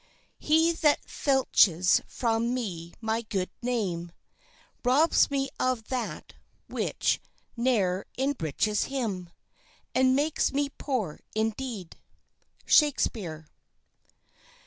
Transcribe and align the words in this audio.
]"He 0.39 0.71
that 0.71 1.05
filches 1.07 2.01
from 2.07 2.55
me 2.55 2.95
my 3.01 3.21
good 3.21 3.51
name 3.61 4.11
Robs 4.83 5.29
me 5.29 5.47
of 5.59 5.89
that 5.89 6.33
which 6.67 7.19
ne'er 7.55 8.07
enriches 8.17 8.85
him, 8.85 9.29
And 9.93 10.15
makes 10.15 10.51
me 10.51 10.69
poor 10.69 11.19
indeed." 11.35 11.97
—SHAKESPEARE. 12.65 13.45